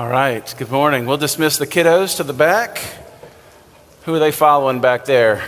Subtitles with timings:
[0.00, 1.04] All right, good morning.
[1.04, 2.80] We'll dismiss the kiddos to the back.
[4.04, 5.46] Who are they following back there?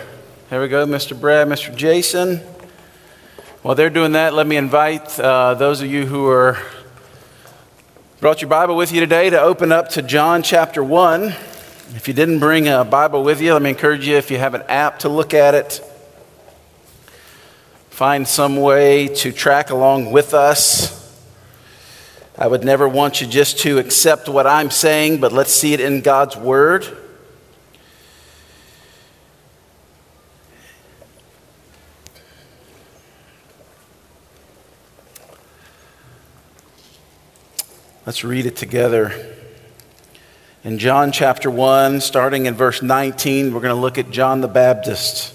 [0.51, 1.19] There we go, Mr.
[1.19, 1.75] Brad, Mr.
[1.75, 2.37] Jason.
[3.62, 6.59] While they're doing that, let me invite uh, those of you who are
[8.21, 11.22] brought your Bible with you today to open up to John chapter 1.
[11.94, 14.53] If you didn't bring a Bible with you, let me encourage you if you have
[14.53, 15.80] an app to look at it,
[17.88, 21.02] find some way to track along with us.
[22.43, 25.80] I would never want you just to accept what I'm saying, but let's see it
[25.80, 26.85] in God's Word.
[38.05, 39.37] Let's read it together.
[40.65, 44.49] In John chapter 1, starting in verse 19, we're going to look at John the
[44.49, 45.33] Baptist.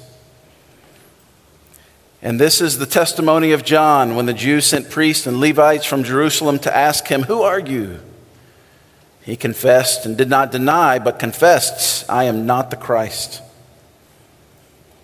[2.22, 6.04] And this is the testimony of John when the Jews sent priests and Levites from
[6.04, 8.00] Jerusalem to ask him, Who are you?
[9.22, 13.42] He confessed and did not deny, but confessed, I am not the Christ.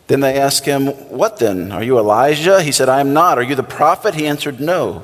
[0.08, 1.72] Then they asked him, What then?
[1.72, 2.62] Are you Elijah?
[2.62, 3.38] He said, I am not.
[3.38, 4.16] Are you the prophet?
[4.16, 5.04] He answered, No.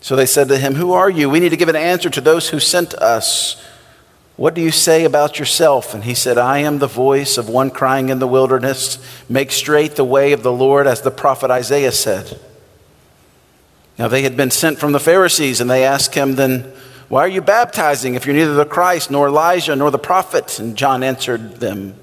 [0.00, 1.28] So they said to him, Who are you?
[1.28, 3.62] We need to give an answer to those who sent us.
[4.40, 5.92] What do you say about yourself?
[5.92, 9.96] And he said, I am the voice of one crying in the wilderness, make straight
[9.96, 12.40] the way of the Lord, as the prophet Isaiah said.
[13.98, 16.72] Now they had been sent from the Pharisees, and they asked him, Then
[17.10, 20.58] why are you baptizing if you're neither the Christ, nor Elijah, nor the prophet?
[20.58, 21.96] And John answered them,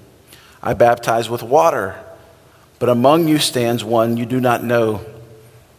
[0.62, 2.00] I baptize with water,
[2.78, 5.04] but among you stands one you do not know,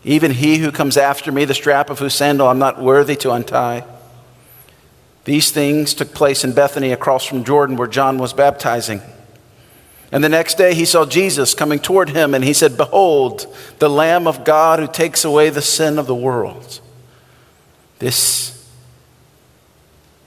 [0.02, 3.30] even he who comes after me, the strap of whose sandal I'm not worthy to
[3.30, 3.84] untie.
[5.24, 9.02] These things took place in Bethany across from Jordan where John was baptizing.
[10.10, 13.90] And the next day he saw Jesus coming toward him, and he said, Behold, the
[13.90, 16.80] Lamb of God who takes away the sin of the world.
[17.98, 18.54] This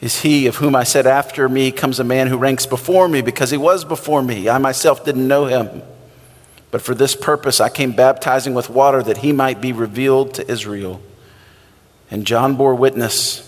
[0.02, 3.22] is he of whom I said, After me comes a man who ranks before me,
[3.22, 4.50] because he was before me.
[4.50, 5.82] I myself didn't know him.
[6.72, 10.52] But for this purpose I came baptizing with water that he might be revealed to
[10.52, 11.02] Israel.
[12.10, 13.48] And John bore witness.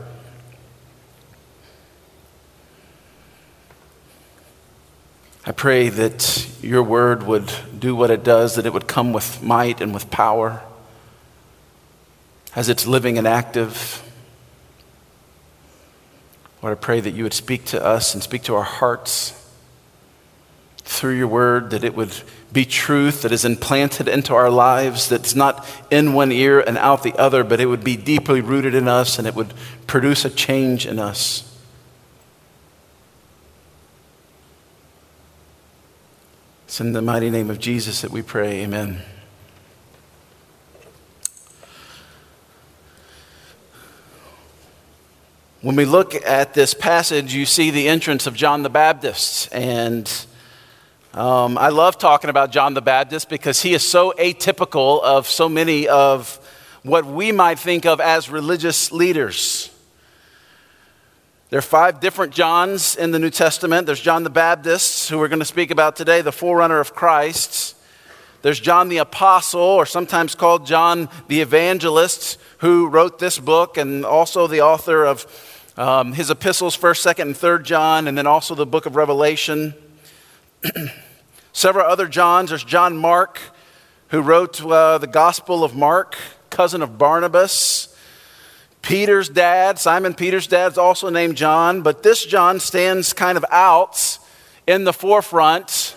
[5.51, 9.43] I pray that your word would do what it does, that it would come with
[9.43, 10.61] might and with power
[12.55, 14.01] as it's living and active.
[16.61, 19.33] Lord, I pray that you would speak to us and speak to our hearts
[20.85, 22.13] through your word, that it would
[22.53, 27.03] be truth that is implanted into our lives, that's not in one ear and out
[27.03, 29.53] the other, but it would be deeply rooted in us and it would
[29.85, 31.50] produce a change in us.
[36.71, 38.61] It's in the mighty name of Jesus that we pray.
[38.61, 39.01] Amen.
[45.59, 49.53] When we look at this passage, you see the entrance of John the Baptist.
[49.53, 50.09] And
[51.13, 55.49] um, I love talking about John the Baptist because he is so atypical of so
[55.49, 56.39] many of
[56.83, 59.70] what we might think of as religious leaders.
[61.51, 63.85] There are five different Johns in the New Testament.
[63.85, 67.75] There's John the Baptist, who we're going to speak about today, the forerunner of Christ.
[68.41, 74.05] There's John the Apostle, or sometimes called John the Evangelist, who wrote this book and
[74.05, 75.27] also the author of
[75.75, 79.73] um, his epistles, 1st, 2nd, and 3rd John, and then also the book of Revelation.
[81.51, 82.51] Several other Johns.
[82.51, 83.41] There's John Mark,
[84.07, 86.15] who wrote uh, the Gospel of Mark,
[86.49, 87.90] cousin of Barnabas.
[88.81, 93.45] Peter's dad, Simon Peter's dad, is also named John, but this John stands kind of
[93.51, 94.17] out
[94.65, 95.95] in the forefront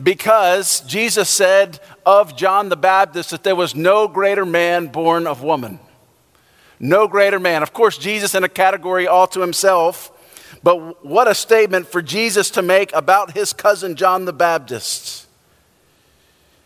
[0.00, 5.42] because Jesus said of John the Baptist that there was no greater man born of
[5.42, 5.80] woman.
[6.78, 7.62] No greater man.
[7.62, 10.12] Of course, Jesus in a category all to himself,
[10.62, 15.26] but what a statement for Jesus to make about his cousin John the Baptist.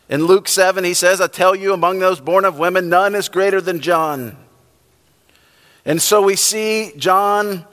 [0.08, 3.30] In Luke 7, he says, I tell you, among those born of women, none is
[3.30, 4.36] greater than John.
[5.84, 7.64] And so we see John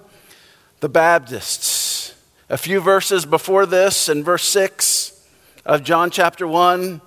[0.80, 2.16] the Baptist.
[2.50, 5.28] A few verses before this, in verse 6
[5.66, 7.02] of John chapter 1,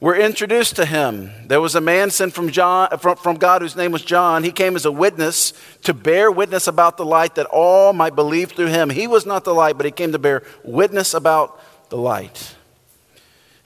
[0.00, 1.30] we're introduced to him.
[1.46, 4.42] There was a man sent from, John, from, from God whose name was John.
[4.42, 8.52] He came as a witness to bear witness about the light that all might believe
[8.52, 8.90] through him.
[8.90, 11.60] He was not the light, but he came to bear witness about
[11.90, 12.56] the light.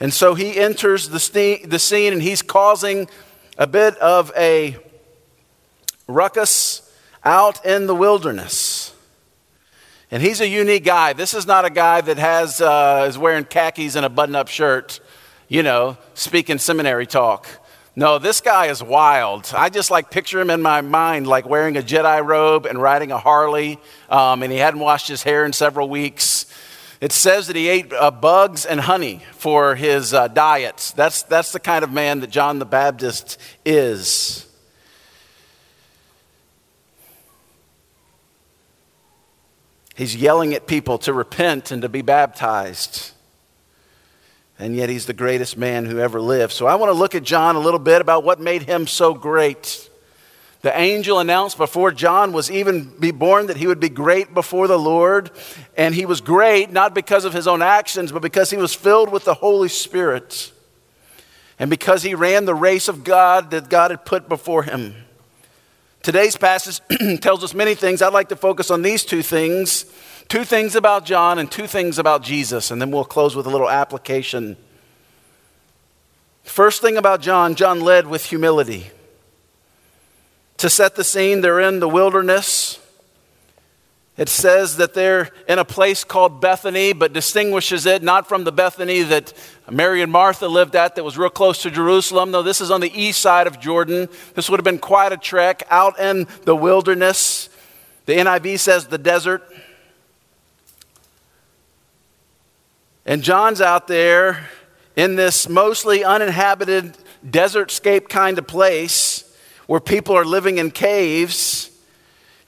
[0.00, 3.08] And so he enters the, the scene and he's causing
[3.56, 4.76] a bit of a
[6.06, 6.82] ruckus
[7.24, 8.94] out in the wilderness.
[10.10, 11.12] And he's a unique guy.
[11.14, 14.48] This is not a guy that has, uh, is wearing khakis and a button up
[14.48, 15.00] shirt
[15.52, 17.46] you know, speaking seminary talk.
[17.94, 19.52] No, this guy is wild.
[19.54, 23.12] I just like picture him in my mind like wearing a Jedi robe and riding
[23.12, 23.78] a Harley,
[24.08, 26.46] um, and he hadn't washed his hair in several weeks.
[27.02, 30.94] It says that he ate uh, bugs and honey for his uh, diet.
[30.96, 34.46] That's, that's the kind of man that John the Baptist is.
[40.02, 43.12] He's yelling at people to repent and to be baptized
[44.62, 46.52] and yet he's the greatest man who ever lived.
[46.52, 49.12] So I want to look at John a little bit about what made him so
[49.12, 49.90] great.
[50.60, 54.68] The angel announced before John was even be born that he would be great before
[54.68, 55.32] the Lord,
[55.76, 59.10] and he was great not because of his own actions, but because he was filled
[59.10, 60.52] with the Holy Spirit.
[61.58, 64.94] And because he ran the race of God that God had put before him.
[66.02, 66.80] Today's passage
[67.20, 68.02] tells us many things.
[68.02, 69.86] I'd like to focus on these two things
[70.32, 73.50] Two things about John and two things about Jesus, and then we'll close with a
[73.50, 74.56] little application.
[76.42, 78.90] First thing about John, John led with humility.
[80.56, 82.78] To set the scene, they're in the wilderness.
[84.16, 88.52] It says that they're in a place called Bethany, but distinguishes it not from the
[88.52, 89.32] Bethany that
[89.70, 92.30] Mary and Martha lived at that was real close to Jerusalem.
[92.30, 94.08] No, this is on the east side of Jordan.
[94.34, 97.48] This would have been quite a trek out in the wilderness.
[98.04, 99.42] The NIV says the desert.
[103.06, 104.48] And John's out there
[104.94, 109.24] in this mostly uninhabited desertscape kind of place
[109.66, 111.70] where people are living in caves.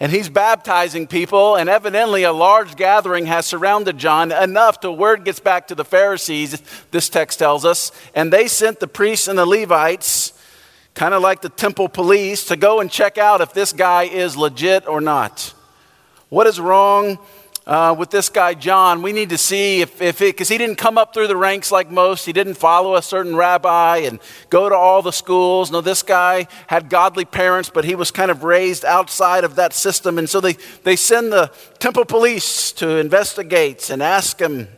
[0.00, 5.24] And he's baptizing people, and evidently a large gathering has surrounded John enough till word
[5.24, 6.60] gets back to the Pharisees,
[6.90, 10.32] this text tells us, and they sent the priests and the Levites,
[10.94, 14.36] kind of like the temple police, to go and check out if this guy is
[14.36, 15.54] legit or not.
[16.28, 17.18] What is wrong
[17.66, 20.98] uh, with this guy, John, we need to see if, if because he didn't come
[20.98, 22.26] up through the ranks like most.
[22.26, 24.20] He didn't follow a certain rabbi and
[24.50, 25.70] go to all the schools.
[25.70, 29.72] No, this guy had godly parents, but he was kind of raised outside of that
[29.72, 30.18] system.
[30.18, 34.68] And so they, they send the temple police to investigate and ask him,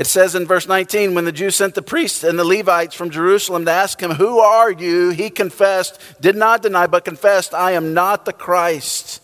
[0.00, 3.10] It says in verse 19, when the Jews sent the priests and the Levites from
[3.10, 5.10] Jerusalem to ask him, Who are you?
[5.10, 9.20] He confessed, did not deny, but confessed, I am not the Christ.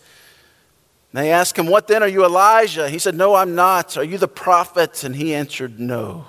[1.12, 2.02] And they asked him, What then?
[2.02, 2.90] Are you Elijah?
[2.90, 3.96] He said, No, I'm not.
[3.96, 5.02] Are you the prophet?
[5.02, 6.26] And he answered, No.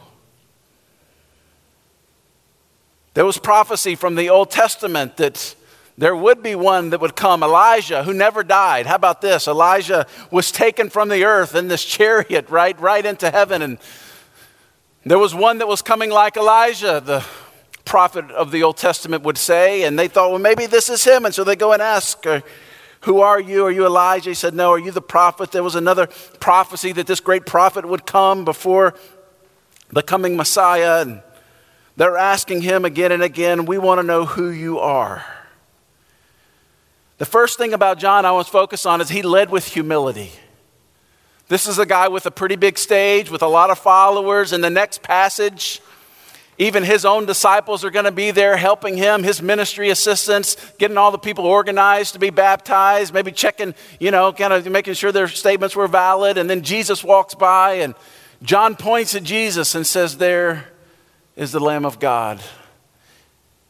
[3.15, 5.55] There was prophecy from the Old Testament that
[5.97, 8.85] there would be one that would come, Elijah, who never died.
[8.85, 9.45] How about this?
[9.45, 13.77] Elijah was taken from the earth in this chariot, right, right into heaven, and
[15.11, 17.25] there was one that was coming like Elijah, the
[17.85, 21.25] prophet of the Old Testament would say, and they thought, well, maybe this is him.
[21.25, 22.41] And so they go and ask, uh,
[23.01, 23.65] Who are you?
[23.65, 24.31] Are you Elijah?
[24.31, 24.71] He said, No.
[24.71, 25.51] Are you the prophet?
[25.51, 26.07] There was another
[26.39, 28.95] prophecy that this great prophet would come before
[29.89, 31.01] the coming Messiah.
[31.01, 31.21] And
[31.95, 35.25] they're asking him again and again, We want to know who you are.
[37.17, 40.31] The first thing about John I want to focus on is he led with humility.
[41.49, 44.51] This is a guy with a pretty big stage, with a lot of followers.
[44.51, 45.81] In the next passage,
[46.57, 50.97] even his own disciples are going to be there helping him, his ministry assistants, getting
[50.97, 55.13] all the people organized to be baptized, maybe checking, you know, kind of making sure
[55.13, 56.37] their statements were valid.
[56.37, 57.95] And then Jesus walks by, and
[58.43, 60.65] John points at Jesus and says, There
[61.37, 62.41] is the Lamb of God.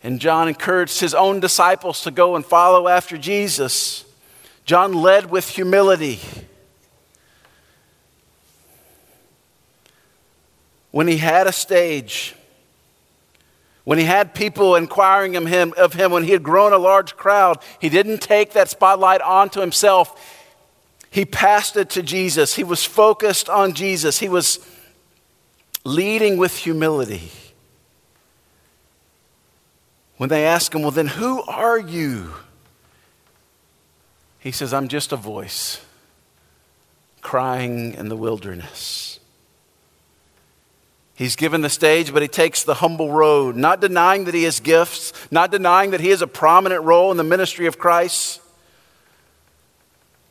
[0.01, 4.03] And John encouraged his own disciples to go and follow after Jesus.
[4.65, 6.19] John led with humility.
[10.97, 12.33] When he had a stage,
[13.83, 17.15] when he had people inquiring of him, of him, when he had grown a large
[17.15, 20.43] crowd, he didn't take that spotlight onto himself.
[21.11, 22.55] He passed it to Jesus.
[22.55, 24.17] He was focused on Jesus.
[24.17, 24.57] He was
[25.83, 27.29] leading with humility.
[30.15, 32.33] When they ask him, Well, then who are you?
[34.39, 35.79] He says, I'm just a voice
[37.21, 39.06] crying in the wilderness.
[41.17, 44.59] He's given the stage, but he takes the humble road, not denying that he has
[44.59, 48.39] gifts, not denying that he has a prominent role in the ministry of Christ.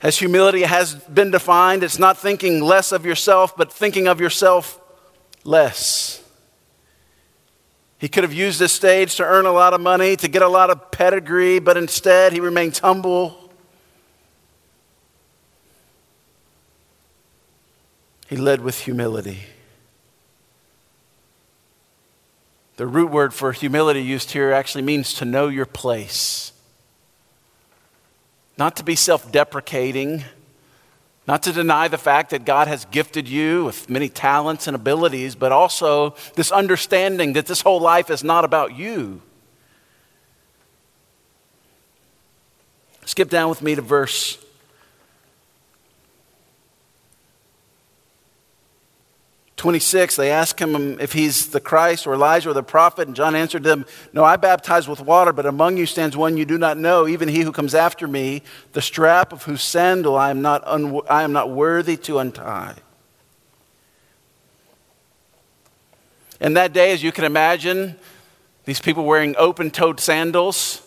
[0.00, 4.80] As humility has been defined, it's not thinking less of yourself, but thinking of yourself
[5.42, 6.22] less.
[7.98, 10.48] He could have used this stage to earn a lot of money, to get a
[10.48, 13.50] lot of pedigree, but instead he remains humble.
[18.28, 19.46] He led with humility.
[22.76, 26.52] The root word for humility used here actually means to know your place.
[28.59, 30.25] Not to be self deprecating,
[31.26, 35.35] not to deny the fact that God has gifted you with many talents and abilities,
[35.35, 39.23] but also this understanding that this whole life is not about you.
[43.06, 44.38] Skip down with me to verse
[49.56, 53.16] 26, they ask him um, if he's the Christ or Elijah or the prophet, and
[53.16, 56.58] John answered them, No, I baptize with water, but among you stands one you do
[56.58, 60.42] not know, even he who comes after me, the strap of whose sandal I am
[60.42, 62.75] not, un- I am not worthy to untie.
[66.38, 67.96] And that day, as you can imagine,
[68.66, 70.82] these people wearing open toed sandals,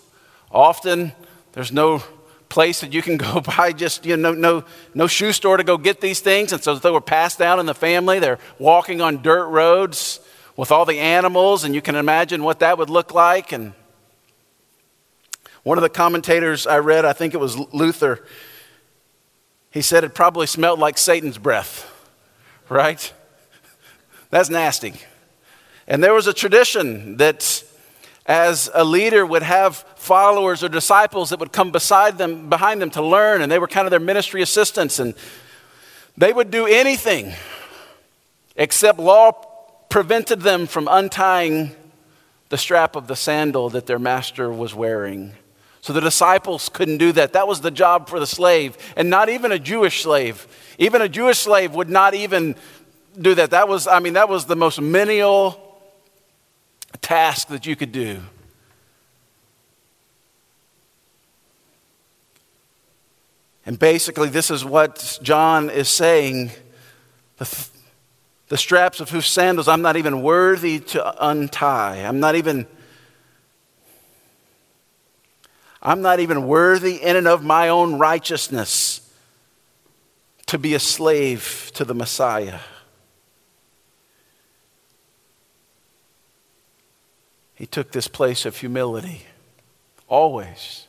[0.51, 1.13] often
[1.53, 2.03] there's no
[2.49, 4.63] place that you can go buy just, you know, no,
[4.93, 6.51] no shoe store to go get these things.
[6.51, 8.19] And so they were passed down in the family.
[8.19, 10.19] They're walking on dirt roads
[10.57, 13.53] with all the animals, and you can imagine what that would look like.
[13.53, 13.73] And
[15.63, 18.25] one of the commentators I read, I think it was Luther,
[19.71, 21.89] he said it probably smelled like Satan's breath,
[22.67, 23.13] right?
[24.31, 24.95] That's nasty.
[25.87, 27.63] And there was a tradition that
[28.25, 32.89] as a leader would have followers or disciples that would come beside them behind them
[32.91, 35.13] to learn and they were kind of their ministry assistants and
[36.17, 37.33] they would do anything
[38.55, 39.31] except law
[39.89, 41.75] prevented them from untying
[42.49, 45.33] the strap of the sandal that their master was wearing.
[45.81, 47.33] So the disciples couldn't do that.
[47.33, 50.45] That was the job for the slave and not even a jewish slave.
[50.77, 52.55] Even a jewish slave would not even
[53.19, 53.51] do that.
[53.51, 55.68] That was i mean that was the most menial
[56.97, 58.21] task that you could do.
[63.65, 66.51] And basically, this is what John is saying.
[67.37, 67.67] The,
[68.47, 71.97] the straps of whose sandals I'm not even worthy to untie.
[71.97, 72.65] I'm not even.
[75.81, 79.07] I'm not even worthy in and of my own righteousness
[80.47, 82.59] to be a slave to the Messiah.
[87.59, 89.23] He took this place of humility,
[90.07, 90.87] always.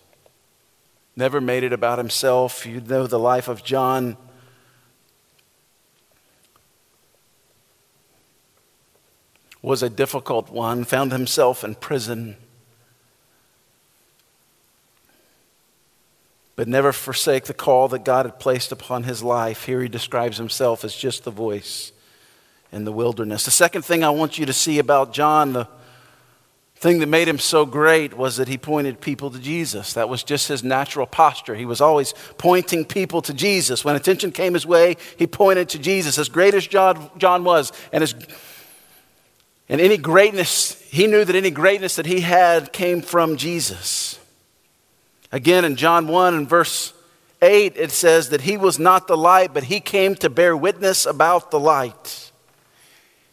[1.17, 2.65] Never made it about himself.
[2.65, 4.17] You know the life of John.
[9.63, 12.37] Was a difficult one, found himself in prison,
[16.55, 19.65] but never forsake the call that God had placed upon his life.
[19.65, 21.91] Here he describes himself as just the voice
[22.71, 23.45] in the wilderness.
[23.45, 25.67] The second thing I want you to see about John, the
[26.81, 29.93] thing that made him so great was that he pointed people to Jesus.
[29.93, 31.55] That was just his natural posture.
[31.55, 33.85] He was always pointing people to Jesus.
[33.85, 36.17] When attention came his way, he pointed to Jesus.
[36.19, 38.15] As great as John, John was, and, as,
[39.69, 44.19] and any greatness, he knew that any greatness that he had came from Jesus.
[45.31, 46.95] Again, in John 1 and verse
[47.43, 51.05] 8, it says that he was not the light, but he came to bear witness
[51.05, 52.30] about the light.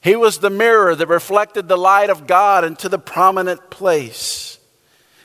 [0.01, 4.59] He was the mirror that reflected the light of God into the prominent place.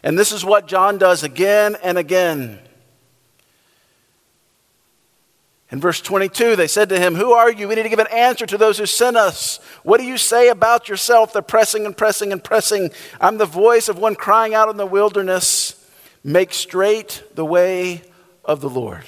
[0.03, 2.59] And this is what John does again and again.
[5.71, 7.67] In verse 22, they said to him, Who are you?
[7.67, 9.59] We need to give an answer to those who sent us.
[9.83, 11.33] What do you say about yourself?
[11.33, 12.91] They're pressing and pressing and pressing.
[13.21, 15.79] I'm the voice of one crying out in the wilderness,
[16.25, 18.03] Make straight the way
[18.45, 19.03] of the Lord.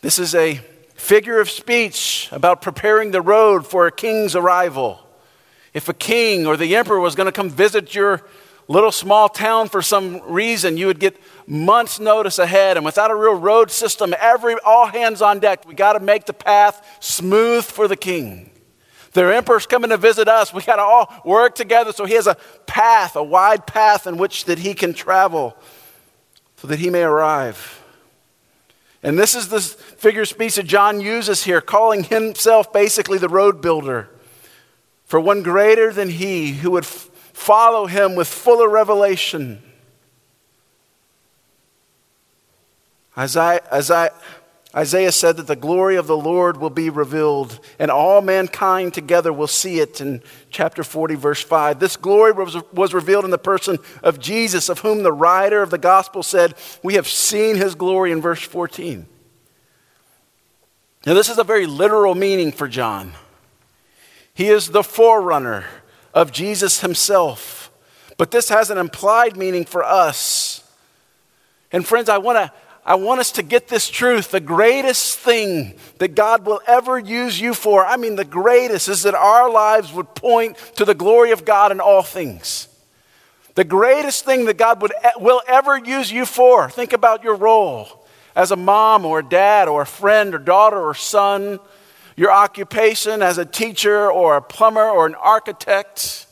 [0.00, 0.60] This is a
[1.02, 5.00] figure of speech about preparing the road for a king's arrival.
[5.74, 8.22] If a king or the emperor was going to come visit your
[8.68, 12.76] little small town for some reason, you would get months' notice ahead.
[12.76, 15.66] And without a real road system, every all hands on deck.
[15.66, 18.50] We got to make the path smooth for the king.
[19.12, 20.54] Their emperor's coming to visit us.
[20.54, 24.18] We got to all work together so he has a path, a wide path in
[24.18, 25.56] which that he can travel
[26.58, 27.81] so that he may arrive.
[29.02, 33.60] And this is the figure speech that John uses here, calling himself basically the road
[33.60, 34.08] builder.
[35.04, 39.62] For one greater than he who would f- follow him with fuller revelation.
[43.18, 44.12] Isaiah, Isaiah,
[44.74, 49.30] Isaiah said that the glory of the Lord will be revealed, and all mankind together
[49.30, 51.78] will see it in chapter 40, verse 5.
[51.78, 55.68] This glory was, was revealed in the person of Jesus, of whom the writer of
[55.68, 59.06] the gospel said, We have seen his glory in verse 14.
[61.04, 63.12] Now, this is a very literal meaning for John.
[64.32, 65.66] He is the forerunner
[66.14, 67.70] of Jesus himself,
[68.16, 70.66] but this has an implied meaning for us.
[71.70, 72.52] And, friends, I want to
[72.84, 74.32] I want us to get this truth.
[74.32, 79.04] The greatest thing that God will ever use you for, I mean, the greatest, is
[79.04, 82.66] that our lives would point to the glory of God in all things.
[83.54, 88.04] The greatest thing that God would, will ever use you for, think about your role
[88.34, 91.60] as a mom or a dad or a friend or daughter or son,
[92.16, 96.26] your occupation as a teacher or a plumber or an architect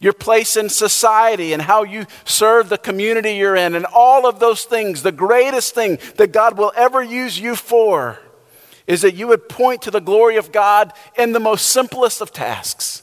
[0.00, 4.38] your place in society and how you serve the community you're in, and all of
[4.38, 8.18] those things, the greatest thing that God will ever use you for
[8.86, 12.32] is that you would point to the glory of God in the most simplest of
[12.32, 13.02] tasks.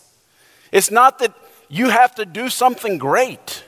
[0.72, 1.34] It's not that
[1.70, 3.64] you have to do something great.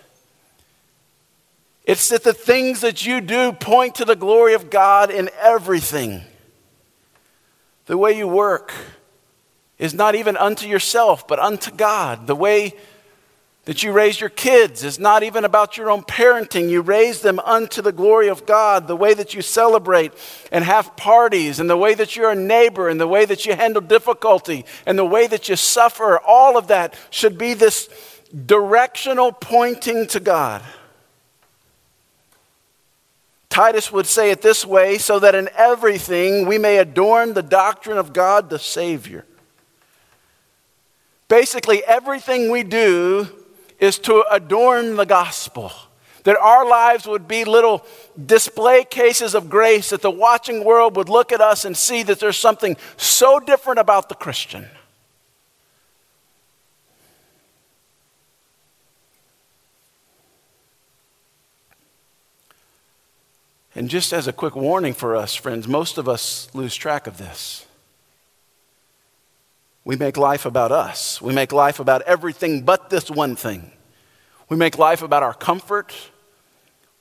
[1.84, 6.22] It's that the things that you do point to the glory of God in everything.
[7.86, 8.74] The way you work
[9.78, 12.28] is not even unto yourself, but unto God.
[12.28, 12.74] The way
[13.68, 16.70] that you raise your kids is not even about your own parenting.
[16.70, 18.88] You raise them unto the glory of God.
[18.88, 20.14] The way that you celebrate
[20.54, 23.56] and have parties, and the way that you're a neighbor, and the way that you
[23.56, 27.90] handle difficulty, and the way that you suffer, all of that should be this
[28.46, 30.64] directional pointing to God.
[33.50, 37.98] Titus would say it this way so that in everything we may adorn the doctrine
[37.98, 39.26] of God the Savior.
[41.28, 43.28] Basically, everything we do
[43.80, 45.72] is to adorn the gospel.
[46.24, 47.86] That our lives would be little
[48.26, 52.20] display cases of grace, that the watching world would look at us and see that
[52.20, 54.68] there's something so different about the Christian.
[63.78, 67.20] And just as a quick warning for us, friends, most of us lose track of
[67.20, 67.67] this.
[69.88, 71.22] We make life about us.
[71.22, 73.72] We make life about everything but this one thing.
[74.50, 75.96] We make life about our comfort.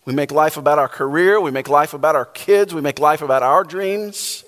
[0.05, 1.41] We make life about our career.
[1.41, 2.73] We make life about our kids.
[2.73, 4.45] We make life about our dreams.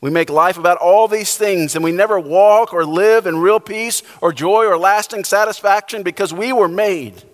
[0.00, 3.58] We make life about all these things, and we never walk or live in real
[3.58, 7.24] peace or joy or lasting satisfaction because we were made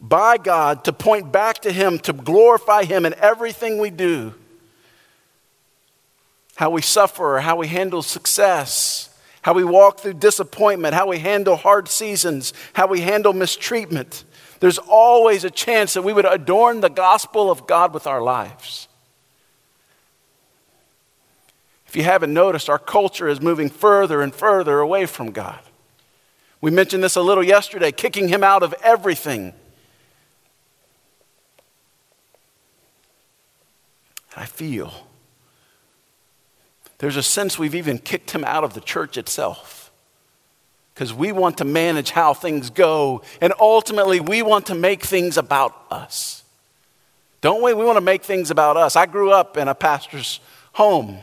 [0.00, 4.34] by God to point back to Him, to glorify Him in everything we do
[6.56, 9.08] how we suffer, how we handle success,
[9.44, 14.24] how we walk through disappointment, how we handle hard seasons, how we handle mistreatment.
[14.60, 18.88] There's always a chance that we would adorn the gospel of God with our lives.
[21.86, 25.60] If you haven't noticed, our culture is moving further and further away from God.
[26.62, 29.52] We mentioned this a little yesterday, kicking him out of everything.
[34.34, 35.06] I feel
[36.98, 39.92] there's a sense we've even kicked him out of the church itself
[40.94, 45.36] because we want to manage how things go, and ultimately we want to make things
[45.36, 46.44] about us.
[47.40, 47.74] Don't we?
[47.74, 48.94] We want to make things about us.
[48.94, 50.38] I grew up in a pastor's
[50.72, 51.18] home,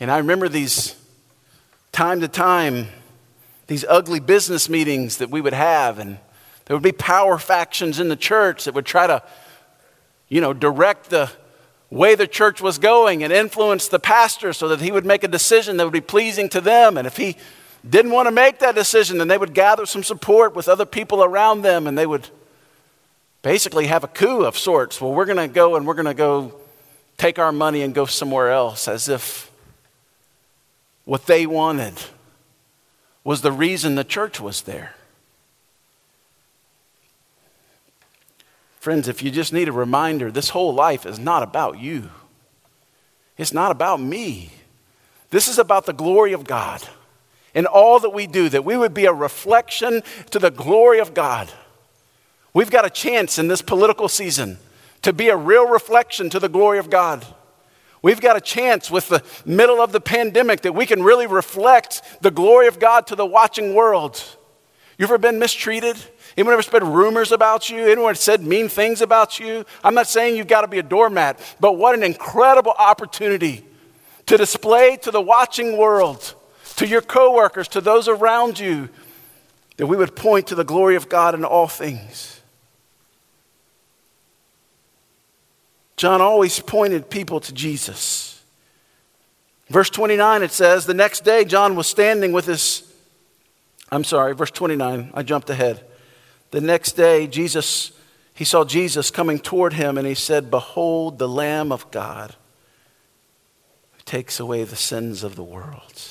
[0.00, 0.96] and I remember these
[1.92, 2.88] time to time,
[3.68, 6.18] these ugly business meetings that we would have, and
[6.64, 9.22] there would be power factions in the church that would try to,
[10.28, 11.30] you know, direct the
[11.90, 15.28] way the church was going and influence the pastor so that he would make a
[15.28, 16.96] decision that would be pleasing to them.
[16.96, 17.36] And if he
[17.88, 21.22] didn't want to make that decision, then they would gather some support with other people
[21.22, 22.28] around them and they would
[23.42, 25.00] basically have a coup of sorts.
[25.00, 26.58] Well, we're going to go and we're going to go
[27.16, 29.50] take our money and go somewhere else as if
[31.04, 31.94] what they wanted
[33.22, 34.94] was the reason the church was there.
[38.86, 42.08] Friends, if you just need a reminder, this whole life is not about you.
[43.36, 44.52] It's not about me.
[45.30, 46.80] This is about the glory of God
[47.52, 51.14] in all that we do, that we would be a reflection to the glory of
[51.14, 51.50] God.
[52.54, 54.56] We've got a chance in this political season
[55.02, 57.26] to be a real reflection to the glory of God.
[58.02, 62.02] We've got a chance with the middle of the pandemic that we can really reflect
[62.20, 64.22] the glory of God to the watching world.
[64.96, 65.96] You ever been mistreated?
[66.36, 67.86] Anyone ever spread rumors about you?
[67.86, 69.64] Anyone said mean things about you?
[69.82, 73.64] I'm not saying you've got to be a doormat, but what an incredible opportunity
[74.26, 76.34] to display to the watching world,
[76.76, 78.90] to your coworkers, to those around you,
[79.78, 82.40] that we would point to the glory of God in all things.
[85.96, 88.42] John always pointed people to Jesus.
[89.68, 92.82] Verse 29, it says, The next day, John was standing with his.
[93.90, 95.85] I'm sorry, verse 29, I jumped ahead.
[96.56, 97.92] The next day, Jesus,
[98.32, 102.34] he saw Jesus coming toward him, and he said, Behold, the Lamb of God
[103.92, 106.02] who takes away the sins of the world.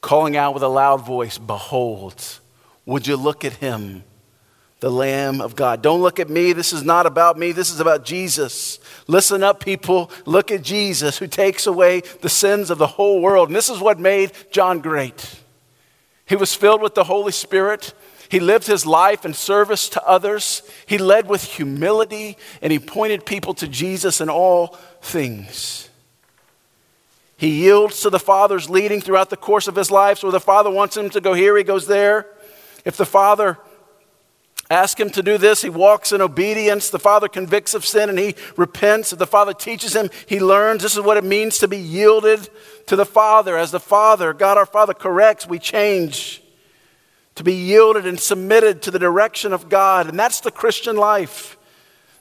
[0.00, 2.40] Calling out with a loud voice, Behold,
[2.84, 4.02] would you look at him?
[4.80, 5.80] the Lamb of God.
[5.80, 6.52] Don't look at me.
[6.52, 7.52] This is not about me.
[7.52, 8.80] This is about Jesus.
[9.06, 10.10] Listen up, people.
[10.26, 13.48] Look at Jesus who takes away the sins of the whole world.
[13.48, 15.41] And this is what made John great.
[16.32, 17.92] He was filled with the Holy Spirit.
[18.30, 20.62] He lived his life in service to others.
[20.86, 25.90] He led with humility and he pointed people to Jesus in all things.
[27.36, 30.20] He yields to the Father's leading throughout the course of his life.
[30.20, 32.26] So, the Father wants him to go here, he goes there.
[32.86, 33.58] If the Father
[34.72, 36.90] ask him to do this, he walks in obedience.
[36.90, 39.10] The Father convicts of sin and he repents.
[39.10, 40.82] The Father teaches him, he learns.
[40.82, 42.48] This is what it means to be yielded
[42.86, 43.56] to the Father.
[43.56, 46.42] As the Father, God our Father, corrects, we change.
[47.36, 50.08] To be yielded and submitted to the direction of God.
[50.08, 51.56] And that's the Christian life.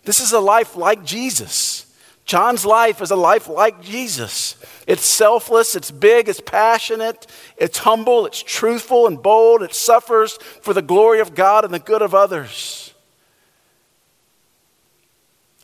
[0.04, 1.91] This is a life like Jesus.
[2.26, 4.56] John's life is a life like Jesus.
[4.88, 10.74] It's selfless, it's big, it's passionate, it's humble, it's truthful and bold, it suffers for
[10.74, 12.94] the glory of God and the good of others.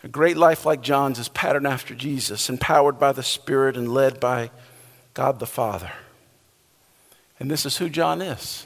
[0.03, 4.19] A great life like John's is patterned after Jesus, empowered by the Spirit and led
[4.19, 4.51] by
[5.13, 5.91] God the Father.
[7.39, 8.65] And this is who John is.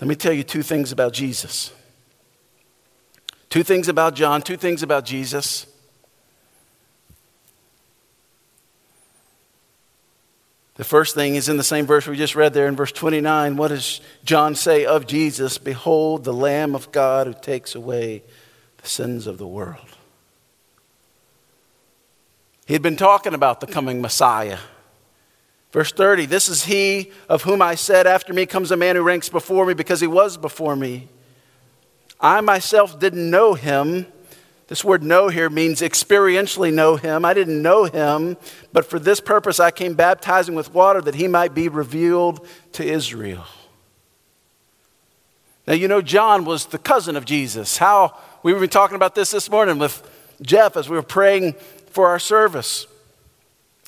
[0.00, 1.72] Let me tell you two things about Jesus.
[3.48, 5.66] Two things about John, two things about Jesus.
[10.74, 13.56] The first thing is in the same verse we just read there in verse 29.
[13.56, 15.56] What does John say of Jesus?
[15.56, 18.24] Behold, the Lamb of God who takes away
[18.78, 19.78] the sins of the world.
[22.66, 24.58] He had been talking about the coming Messiah.
[25.74, 29.02] Verse 30 This is he of whom I said, After me comes a man who
[29.02, 31.08] ranks before me because he was before me.
[32.20, 34.06] I myself didn't know him.
[34.68, 37.24] This word know here means experientially know him.
[37.24, 38.36] I didn't know him,
[38.72, 42.84] but for this purpose I came baptizing with water that he might be revealed to
[42.84, 43.44] Israel.
[45.66, 47.78] Now, you know, John was the cousin of Jesus.
[47.78, 50.08] How, we were talking about this this morning with
[50.40, 51.54] Jeff as we were praying
[51.90, 52.86] for our service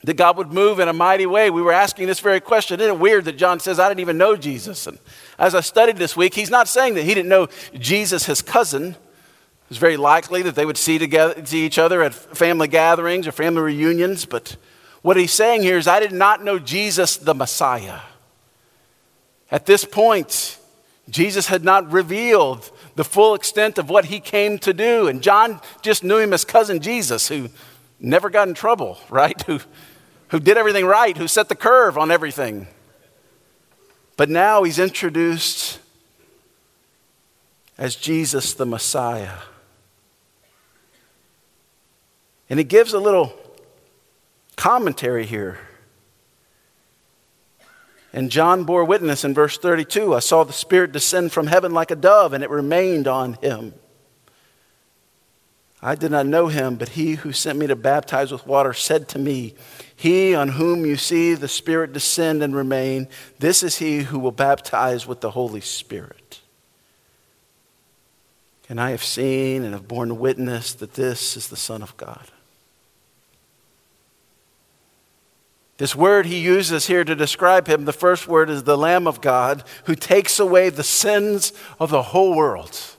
[0.06, 1.50] that God would move in a mighty way.
[1.50, 2.78] We were asking this very question.
[2.78, 4.86] Isn't it weird that John says, I didn't even know Jesus?
[4.86, 5.00] And
[5.36, 8.94] as I studied this week, he's not saying that he didn't know Jesus, his cousin.
[9.68, 13.32] It's very likely that they would see, together, see each other at family gatherings or
[13.32, 14.26] family reunions.
[14.26, 14.56] But
[15.02, 17.98] what he's saying here is, I did not know Jesus, the Messiah.
[19.50, 20.56] At this point,
[21.10, 25.08] Jesus had not revealed the full extent of what he came to do.
[25.08, 27.48] And John just knew him as cousin Jesus, who
[27.98, 29.40] never got in trouble, right?
[29.42, 29.58] Who
[30.28, 32.66] who did everything right, who set the curve on everything.
[34.16, 35.78] But now he's introduced
[37.78, 39.38] as Jesus the Messiah.
[42.48, 43.34] And he gives a little
[44.56, 45.58] commentary here.
[48.12, 51.90] And John bore witness in verse 32 I saw the Spirit descend from heaven like
[51.90, 53.74] a dove, and it remained on him.
[55.82, 59.08] I did not know him, but he who sent me to baptize with water said
[59.10, 59.54] to me,
[59.94, 63.08] He on whom you see the Spirit descend and remain,
[63.38, 66.40] this is he who will baptize with the Holy Spirit.
[68.68, 72.30] And I have seen and have borne witness that this is the Son of God.
[75.78, 79.20] This word he uses here to describe him, the first word is the Lamb of
[79.20, 82.95] God who takes away the sins of the whole world.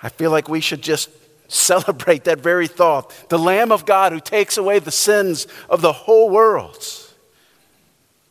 [0.00, 1.10] I feel like we should just
[1.48, 3.12] celebrate that very thought.
[3.28, 6.84] The Lamb of God who takes away the sins of the whole world.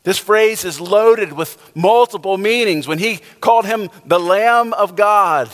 [0.04, 2.88] This phrase is loaded with multiple meanings.
[2.88, 5.50] When he called him the Lamb of God,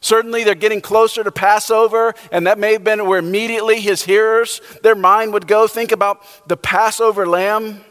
[0.00, 4.60] certainly they're getting closer to Passover, and that may have been where immediately his hearers,
[4.82, 5.66] their mind would go.
[5.66, 7.84] Think about the Passover lamb,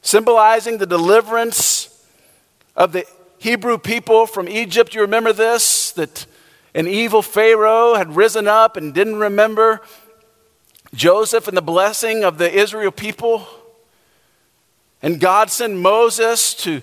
[0.00, 1.90] symbolizing the deliverance
[2.74, 3.04] of the
[3.38, 4.94] Hebrew people from Egypt.
[4.94, 5.92] You remember this?
[5.92, 6.24] That
[6.74, 9.80] an evil Pharaoh had risen up and didn't remember
[10.92, 13.46] Joseph and the blessing of the Israel people.
[15.02, 16.82] And God sent Moses to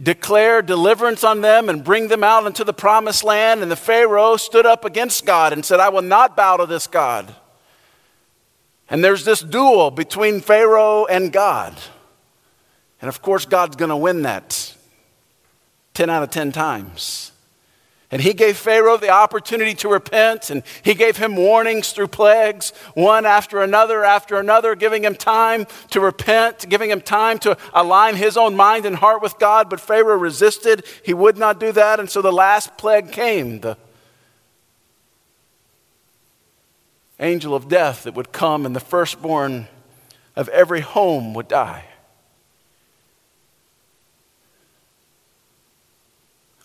[0.00, 3.62] declare deliverance on them and bring them out into the promised land.
[3.62, 6.86] And the Pharaoh stood up against God and said, I will not bow to this
[6.86, 7.34] God.
[8.88, 11.76] And there's this duel between Pharaoh and God.
[13.00, 14.74] And of course, God's going to win that
[15.94, 17.31] 10 out of 10 times.
[18.12, 22.74] And he gave Pharaoh the opportunity to repent, and he gave him warnings through plagues,
[22.92, 28.16] one after another after another, giving him time to repent, giving him time to align
[28.16, 29.70] his own mind and heart with God.
[29.70, 30.84] But Pharaoh resisted.
[31.02, 31.98] He would not do that.
[32.00, 33.78] And so the last plague came the
[37.18, 39.68] angel of death that would come, and the firstborn
[40.36, 41.86] of every home would die.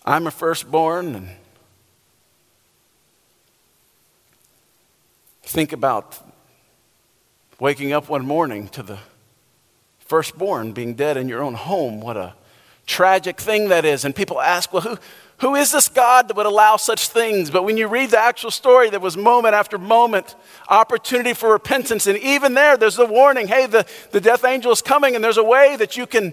[0.08, 1.28] I'm a firstborn, and
[5.42, 6.18] think about
[7.60, 9.00] waking up one morning to the
[9.98, 12.00] firstborn being dead in your own home.
[12.00, 12.32] What a
[12.86, 14.06] tragic thing that is.
[14.06, 14.98] And people ask, well, who,
[15.40, 17.50] who is this God that would allow such things?
[17.50, 20.36] But when you read the actual story, there was moment after moment
[20.70, 22.06] opportunity for repentance.
[22.06, 25.36] And even there, there's the warning hey, the, the death angel is coming, and there's
[25.36, 26.32] a way that you can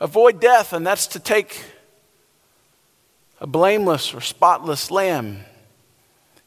[0.00, 1.64] avoid death, and that's to take
[3.40, 5.44] a blameless or spotless lamb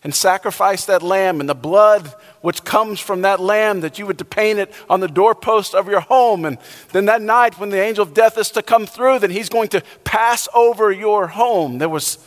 [0.03, 4.17] and sacrifice that lamb and the blood which comes from that lamb that you would
[4.17, 6.43] to paint it on the doorpost of your home.
[6.43, 6.57] And
[6.91, 9.69] then that night when the angel of death is to come through then he's going
[9.69, 11.77] to pass over your home.
[11.77, 12.17] There was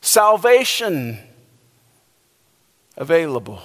[0.00, 1.18] salvation
[2.96, 3.60] available.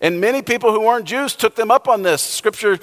[0.00, 2.22] And many people who weren't jews took them up on this.
[2.22, 2.78] Scripture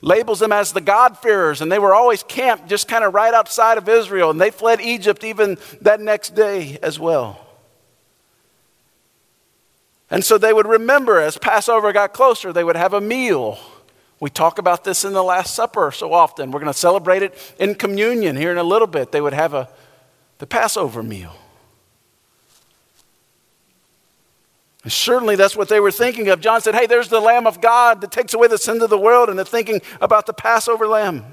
[0.00, 3.78] labels them as the God-fearers, and they were always camped just kind of right outside
[3.78, 7.46] of Israel, and they fled Egypt even that next day as well.
[10.10, 13.58] And so they would remember as Passover got closer, they would have a meal.
[14.18, 16.50] We talk about this in the Last Supper so often.
[16.50, 19.12] We're going to celebrate it in communion here in a little bit.
[19.12, 19.68] They would have a,
[20.38, 21.34] the Passover meal.
[24.68, 26.40] And certainly that's what they were thinking of.
[26.40, 28.98] John said, Hey, there's the Lamb of God that takes away the sins of the
[28.98, 31.24] world, and they're thinking about the Passover lamb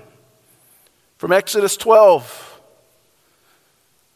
[1.17, 2.61] from Exodus 12.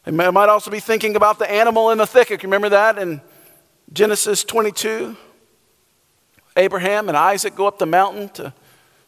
[0.04, 2.44] They might also be thinking about the animal in the thicket.
[2.44, 3.22] Remember that in
[3.94, 5.16] Genesis 22?
[6.58, 8.54] Abraham and Isaac go up the mountain to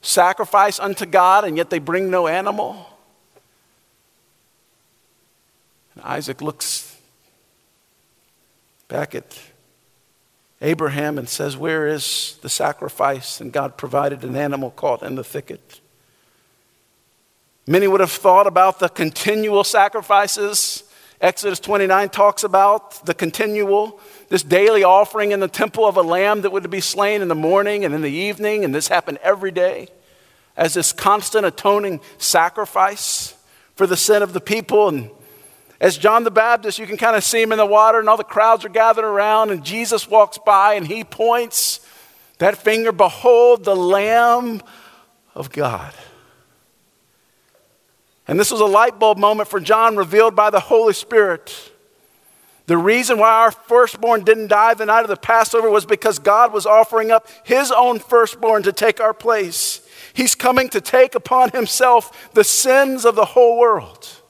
[0.01, 2.87] sacrifice unto God, and yet they bring no animal.
[5.95, 6.95] And Isaac looks
[8.87, 9.37] back at
[10.63, 13.41] Abraham and says, Where is the sacrifice?
[13.41, 15.81] And God provided an animal caught in the thicket.
[17.67, 20.83] Many would have thought about the continual sacrifices.
[21.21, 23.99] Exodus 29 talks about the continual,
[24.29, 27.35] this daily offering in the temple of a lamb that would be slain in the
[27.35, 29.87] morning and in the evening, and this happened every day
[30.55, 33.35] as this constant atoning sacrifice
[33.75, 34.87] for the sin of the people.
[34.89, 35.09] And
[35.83, 38.15] as John the Baptist, you can kind of see him in the water, and all
[38.15, 41.85] the crowds are gathered around, and Jesus walks by and he points
[42.37, 44.61] that finger Behold, the Lamb
[45.35, 45.93] of God.
[48.29, 51.73] And this was a light bulb moment for John, revealed by the Holy Spirit.
[52.67, 56.53] The reason why our firstborn didn't die the night of the Passover was because God
[56.53, 59.85] was offering up his own firstborn to take our place.
[60.13, 64.22] He's coming to take upon himself the sins of the whole world.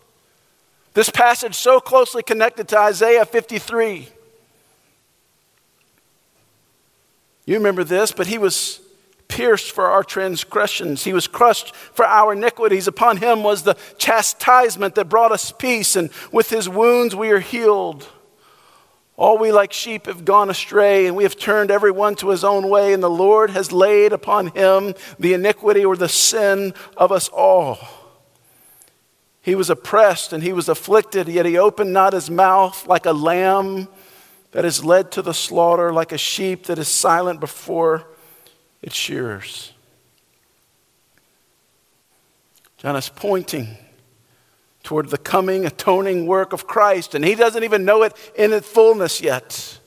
[0.94, 4.10] This passage so closely connected to Isaiah 53.
[7.46, 8.80] You remember this, but he was
[9.28, 11.04] pierced for our transgressions.
[11.04, 12.88] He was crushed for our iniquities.
[12.88, 17.40] Upon him was the chastisement that brought us peace, and with his wounds we are
[17.40, 18.08] healed.
[19.16, 22.44] All we like sheep have gone astray, and we have turned every one to his
[22.44, 27.12] own way, and the Lord has laid upon him the iniquity or the sin of
[27.12, 27.80] us all.
[29.44, 33.12] He was oppressed and he was afflicted, yet he opened not his mouth like a
[33.12, 33.90] lamb
[34.52, 38.08] that is led to the slaughter, like a sheep that is silent before
[38.82, 39.74] its shearers.
[42.78, 43.78] John is pointing
[44.82, 48.68] toward the coming atoning work of Christ, and he doesn't even know it in its
[48.68, 49.80] fullness yet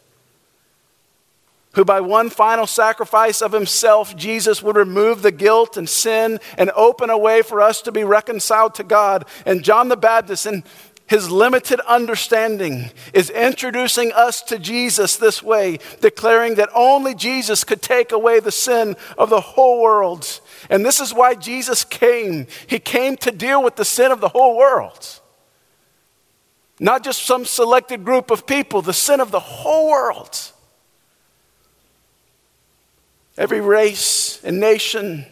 [1.76, 6.70] who by one final sacrifice of himself, Jesus would remove the guilt and sin and
[6.74, 9.26] open a way for us to be reconciled to God.
[9.44, 10.64] And John the Baptist, in
[11.06, 17.82] his limited understanding, is introducing us to Jesus this way, declaring that only Jesus could
[17.82, 20.40] take away the sin of the whole world.
[20.70, 22.46] And this is why Jesus came.
[22.66, 25.20] He came to deal with the sin of the whole world.
[26.80, 30.52] Not just some selected group of people, the sin of the whole world.
[33.38, 35.26] Every race and nation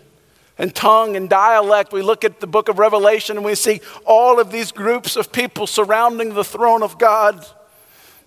[0.59, 1.93] and tongue and dialect.
[1.93, 5.33] We look at the book of Revelation and we see all of these groups of
[5.33, 7.45] people surrounding the throne of God.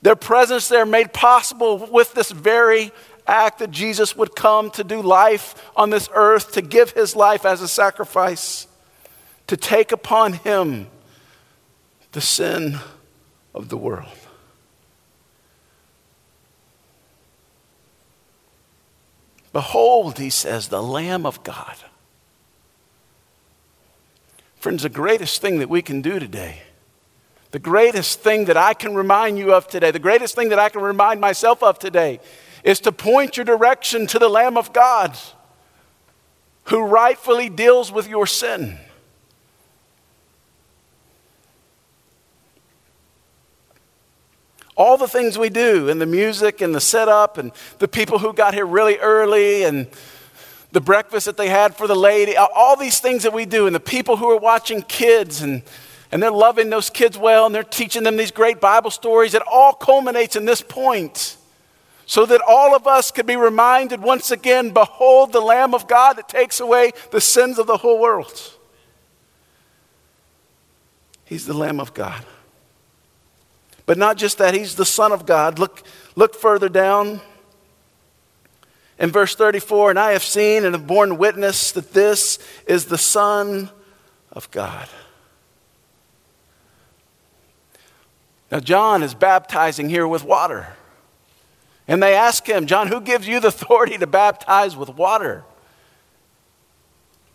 [0.01, 2.91] Their presence there made possible with this very
[3.25, 7.45] act that Jesus would come to do life on this earth, to give his life
[7.45, 8.67] as a sacrifice,
[9.47, 10.87] to take upon him
[12.13, 12.77] the sin
[13.53, 14.16] of the world.
[19.57, 21.73] Behold, he says, the Lamb of God.
[24.57, 26.61] Friends, the greatest thing that we can do today,
[27.49, 30.69] the greatest thing that I can remind you of today, the greatest thing that I
[30.69, 32.19] can remind myself of today
[32.63, 35.17] is to point your direction to the Lamb of God
[36.65, 38.77] who rightfully deals with your sin.
[44.77, 48.31] All the things we do, and the music and the setup, and the people who
[48.31, 49.87] got here really early, and
[50.71, 53.75] the breakfast that they had for the lady, all these things that we do, and
[53.75, 55.63] the people who are watching kids, and,
[56.11, 59.41] and they're loving those kids well, and they're teaching them these great Bible stories, it
[59.51, 61.37] all culminates in this point
[62.07, 66.13] so that all of us could be reminded once again behold the Lamb of God
[66.13, 68.53] that takes away the sins of the whole world.
[71.25, 72.25] He's the Lamb of God.
[73.87, 75.57] But not just that, He's the Son of God.
[75.57, 75.81] Look,
[76.15, 77.21] look further down
[78.99, 82.97] in verse 34 And I have seen and have borne witness that this is the
[82.99, 83.71] Son
[84.31, 84.87] of God.
[88.51, 90.75] Now, John is baptizing here with water.
[91.87, 95.43] And they ask him, John, who gives you the authority to baptize with water?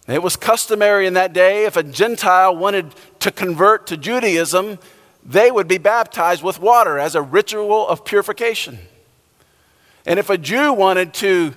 [0.07, 4.79] It was customary in that day if a Gentile wanted to convert to Judaism,
[5.25, 8.79] they would be baptized with water as a ritual of purification.
[10.05, 11.55] And if a Jew wanted to,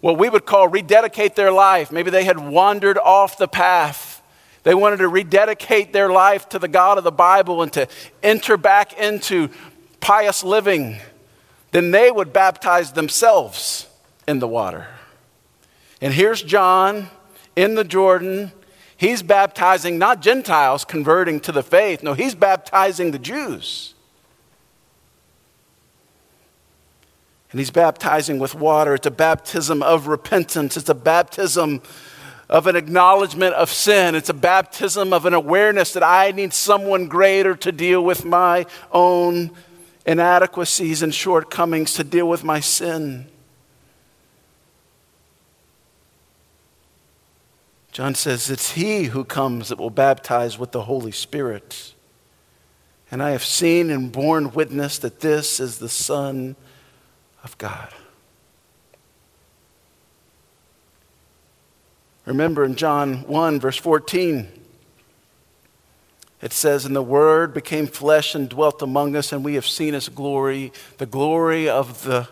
[0.00, 4.22] what we would call rededicate their life, maybe they had wandered off the path,
[4.64, 7.88] they wanted to rededicate their life to the God of the Bible and to
[8.22, 9.48] enter back into
[10.00, 10.98] pious living
[11.76, 13.86] then they would baptize themselves
[14.26, 14.86] in the water.
[16.00, 17.08] And here's John
[17.54, 18.50] in the Jordan.
[18.96, 23.94] He's baptizing not Gentiles converting to the faith, no, he's baptizing the Jews.
[27.52, 28.94] And he's baptizing with water.
[28.94, 31.82] It's a baptism of repentance, it's a baptism
[32.48, 34.14] of an acknowledgement of sin.
[34.14, 38.66] It's a baptism of an awareness that I need someone greater to deal with my
[38.92, 39.50] own
[40.04, 43.26] inadequacies and shortcomings to deal with my sin.
[47.96, 51.94] John says, It's He who comes that will baptize with the Holy Spirit.
[53.10, 56.56] And I have seen and borne witness that this is the Son
[57.42, 57.88] of God.
[62.26, 64.46] Remember in John 1, verse 14,
[66.42, 69.94] it says, And the Word became flesh and dwelt among us, and we have seen
[69.94, 72.28] His glory, the glory of the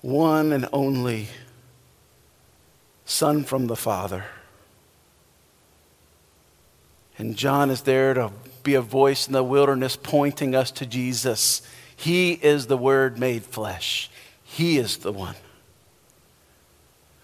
[0.00, 1.28] one and only
[3.04, 4.24] Son from the Father.
[7.18, 11.62] And John is there to be a voice in the wilderness pointing us to Jesus.
[11.96, 14.10] He is the Word made flesh,
[14.42, 15.36] He is the one.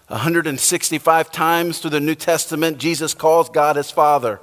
[0.07, 4.41] 165 times through the New Testament, Jesus calls God his Father.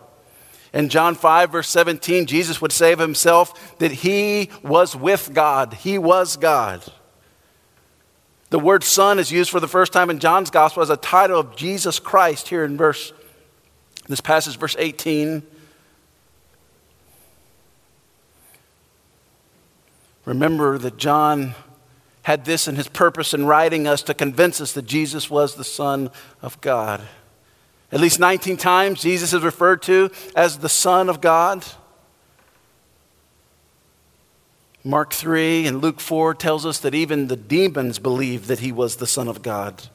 [0.73, 5.75] In John 5, verse 17, Jesus would say of himself that he was with God.
[5.75, 6.83] He was God.
[8.51, 11.39] The word son is used for the first time in John's gospel as a title
[11.39, 13.13] of Jesus Christ here in verse,
[14.09, 15.42] this passage, verse 18.
[20.25, 21.55] Remember that John
[22.23, 25.64] had this in his purpose in writing us to convince us that Jesus was the
[25.64, 26.11] Son
[26.42, 27.01] of God.
[27.90, 31.64] At least 19 times, Jesus is referred to as the Son of God.
[34.85, 38.97] Mark 3 and Luke 4 tells us that even the demons believed that he was
[38.97, 39.88] the Son of God.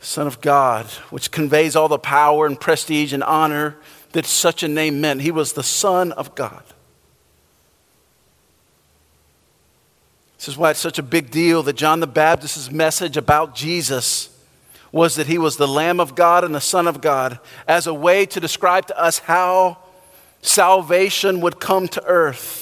[0.00, 3.76] The Son of God, which conveys all the power and prestige and honor
[4.12, 5.20] that such a name meant.
[5.20, 6.62] He was the Son of God.
[10.38, 14.30] This is why it's such a big deal that John the Baptist's message about Jesus
[14.90, 17.94] was that he was the Lamb of God and the Son of God as a
[17.94, 19.78] way to describe to us how
[20.40, 22.59] salvation would come to earth.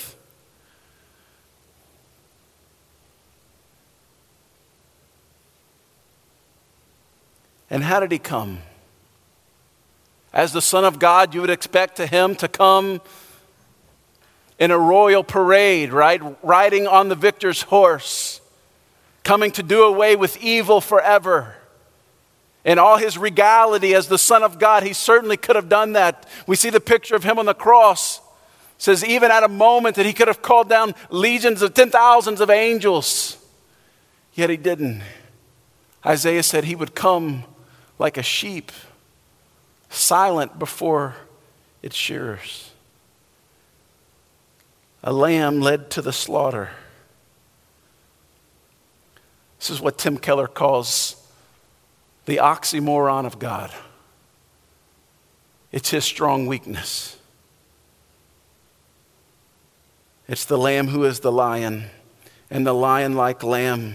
[7.71, 8.59] And how did he come?
[10.33, 13.01] As the Son of God, you would expect to him to come
[14.59, 16.21] in a royal parade, right?
[16.43, 18.41] Riding on the victor's horse,
[19.23, 21.55] coming to do away with evil forever.
[22.65, 26.27] In all his regality as the Son of God, he certainly could have done that.
[26.47, 29.97] We see the picture of him on the cross, It says even at a moment
[29.97, 33.39] that he could have called down legions of ten thousands of angels,
[34.35, 35.03] yet he didn't.
[36.05, 37.45] Isaiah said he would come
[37.99, 38.71] like a sheep,
[39.91, 41.17] silent before
[41.83, 42.71] its shearers.
[45.03, 46.71] A lamb led to the slaughter.
[49.59, 51.17] This is what Tim Keller calls
[52.27, 53.73] the oxymoron of God.
[55.73, 57.17] It's his strong weakness.
[60.29, 61.85] It's the lamb who is the lion,
[62.51, 63.95] and the lion like lamb.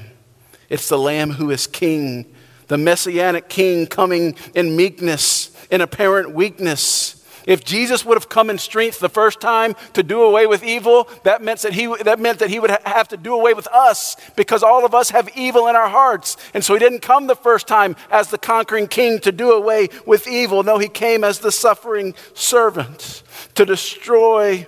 [0.67, 2.33] It's the lamb who is king,
[2.67, 7.19] the messianic king coming in meekness, in apparent weakness.
[7.45, 11.09] If Jesus would have come in strength the first time to do away with evil,
[11.23, 14.15] that meant that he, that meant that he would have to do away with us
[14.35, 16.37] because all of us have evil in our hearts.
[16.53, 19.89] And so he didn't come the first time as the conquering king to do away
[20.05, 20.63] with evil.
[20.63, 23.23] No, he came as the suffering servant
[23.55, 24.67] to destroy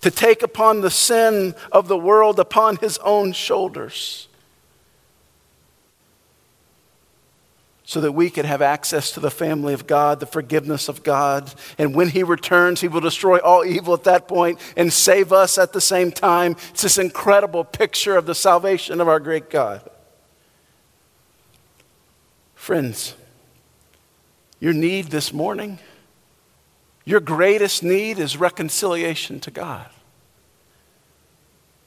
[0.00, 4.28] to take upon the sin of the world upon his own shoulders
[7.86, 11.54] so that we could have access to the family of God, the forgiveness of God.
[11.78, 15.56] And when he returns, he will destroy all evil at that point and save us
[15.56, 16.56] at the same time.
[16.70, 19.88] It's this incredible picture of the salvation of our great God.
[22.56, 23.14] Friends,
[24.58, 25.78] your need this morning,
[27.04, 29.88] your greatest need is reconciliation to God.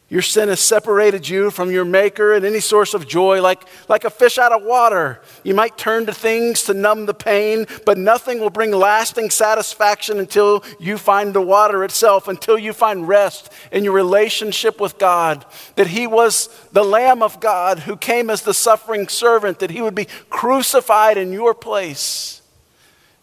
[0.10, 4.06] Your sin has separated you from your Maker and any source of joy, like, like
[4.06, 5.22] a fish out of water.
[5.44, 10.20] You might turn to things to numb the pain, but nothing will bring lasting satisfaction
[10.20, 15.46] until you find the water itself, until you find rest in your relationship with God.
[15.76, 19.82] That He was the Lamb of God who came as the suffering servant, that He
[19.84, 22.42] would be crucified in your place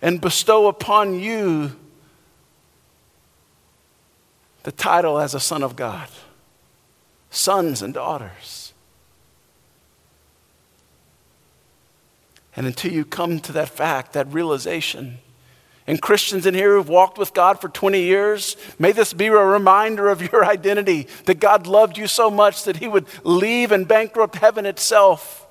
[0.01, 1.73] and bestow upon you
[4.63, 6.09] the title as a Son of God
[7.37, 8.73] sons and daughters.
[12.57, 15.19] And until you come to that fact, that realization,
[15.87, 19.33] and Christians in here who've walked with God for 20 years, may this be a
[19.33, 23.87] reminder of your identity that God loved you so much that He would leave and
[23.87, 25.47] bankrupt heaven itself.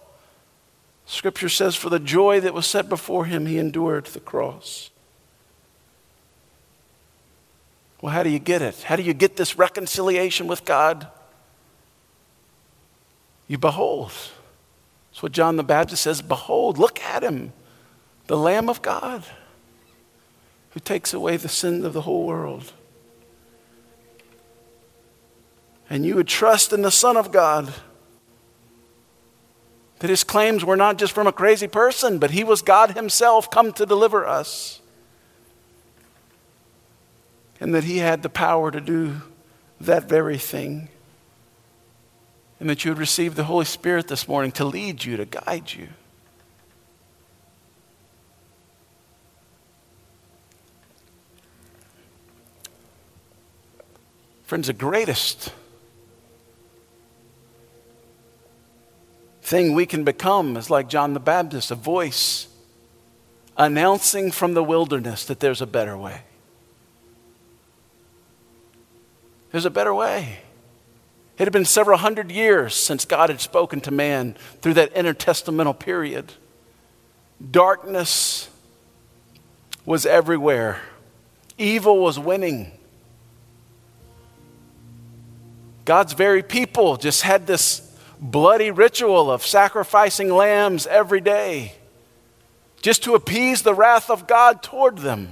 [1.05, 4.89] Scripture says, For the joy that was set before Him, He endured the cross.
[8.01, 8.81] Well, how do you get it?
[8.83, 11.07] How do you get this reconciliation with God?
[13.47, 14.11] You behold.
[15.11, 17.53] That's what John the Baptist says Behold, look at him,
[18.27, 19.23] the Lamb of God
[20.75, 22.73] who takes away the sin of the whole world.
[25.89, 27.73] And you would trust in the Son of God.
[29.99, 33.49] That his claims were not just from a crazy person, but he was God himself
[33.49, 34.81] come to deliver us.
[37.61, 39.21] And that he had the power to do
[39.79, 40.89] that very thing
[42.59, 45.73] and that you would receive the Holy Spirit this morning to lead you, to guide
[45.73, 45.89] you.
[54.43, 55.51] Friends, the greatest
[59.41, 62.47] thing we can become is like John the Baptist, a voice
[63.57, 66.21] announcing from the wilderness that there's a better way.
[69.51, 70.39] There's a better way.
[71.37, 75.77] It had been several hundred years since God had spoken to man through that intertestamental
[75.77, 76.33] period.
[77.51, 78.49] Darkness
[79.85, 80.81] was everywhere,
[81.57, 82.71] evil was winning.
[85.83, 87.81] God's very people just had this
[88.19, 91.73] bloody ritual of sacrificing lambs every day
[92.81, 95.29] just to appease the wrath of God toward them.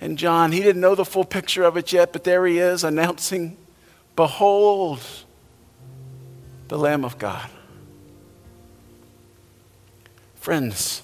[0.00, 2.84] And John, he didn't know the full picture of it yet, but there he is
[2.84, 3.56] announcing,
[4.14, 5.00] Behold,
[6.68, 7.48] the Lamb of God.
[10.36, 11.02] Friends,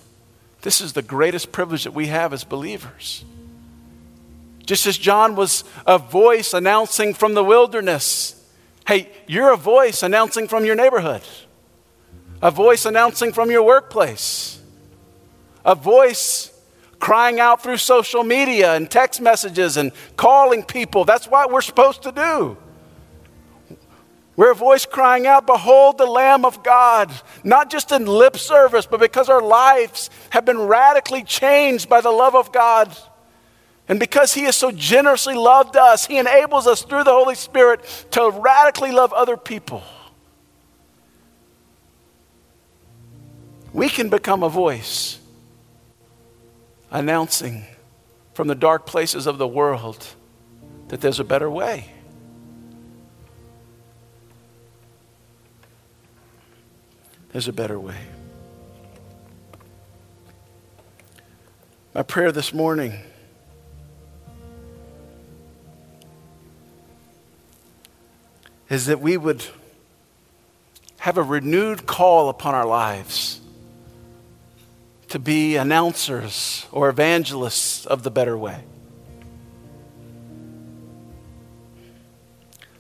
[0.61, 3.25] this is the greatest privilege that we have as believers.
[4.65, 8.41] Just as John was a voice announcing from the wilderness,
[8.87, 11.23] hey, you're a voice announcing from your neighborhood,
[12.41, 14.61] a voice announcing from your workplace,
[15.65, 16.52] a voice
[17.03, 21.05] crying out through social media and text messages and calling people.
[21.05, 22.57] That's what we're supposed to do.
[24.37, 27.11] We're a voice crying out, Behold the Lamb of God,
[27.43, 32.13] not just in lip service, but because our lives have been radically changed by the
[32.13, 32.97] love of God.
[33.89, 37.85] And because He has so generously loved us, He enables us through the Holy Spirit
[38.13, 39.83] to radically love other people.
[43.73, 45.19] We can become a voice
[46.93, 47.65] announcing
[48.35, 50.07] from the dark places of the world
[50.89, 51.91] that there's a better way.
[57.33, 57.97] There's a better way.
[61.95, 63.01] My prayer this morning
[68.69, 69.45] is that we would
[70.99, 73.42] have a renewed call upon our lives
[75.13, 78.65] to be announcers or evangelists of the better way.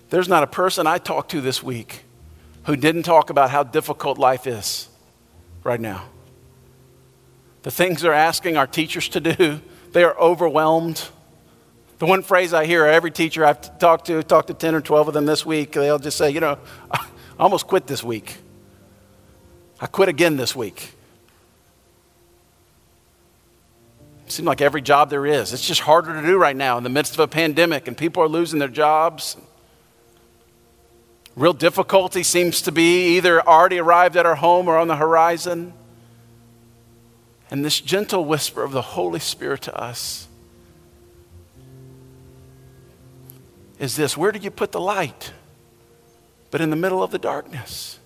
[0.09, 2.05] There's not a person I talked to this week
[2.65, 4.89] who didn't talk about how difficult life is
[5.63, 6.05] right now.
[7.65, 9.61] The things they're asking our teachers to do,
[9.93, 11.07] they are overwhelmed.
[11.99, 15.09] The one phrase I hear every teacher I've talked to, talked to 10 or 12
[15.09, 16.59] of them this week, they'll just say, you know,
[16.91, 17.05] I
[17.39, 18.39] almost quit this week.
[19.83, 20.95] I quit again this week.
[24.33, 25.53] Seems like every job there is.
[25.53, 28.23] It's just harder to do right now in the midst of a pandemic, and people
[28.23, 29.37] are losing their jobs.
[31.37, 35.75] Real difficulty seems to be either already arrived at our home or on the horizon.
[37.51, 40.29] And this gentle whisper of the Holy Spirit to us
[43.79, 45.35] is this Where do you put the light?
[46.51, 47.99] But in the middle of the darkness.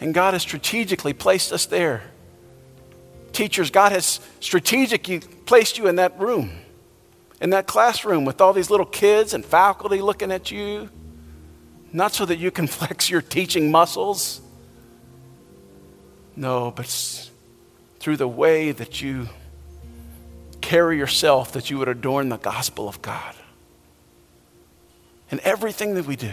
[0.00, 2.02] And God has strategically placed us there
[3.32, 6.50] teachers, God has strategically placed you in that room,
[7.40, 10.88] in that classroom with all these little kids and faculty looking at you,
[11.92, 14.40] not so that you can flex your teaching muscles.
[16.34, 17.30] No, but
[17.98, 19.28] through the way that you
[20.60, 23.34] carry yourself, that you would adorn the gospel of God.
[25.30, 26.32] In everything that we do,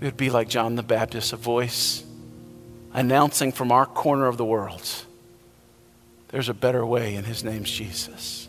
[0.00, 2.04] we would be like John the Baptist, a voice
[2.92, 5.04] announcing from our corner of the world
[6.32, 8.48] there's a better way, and his name's Jesus.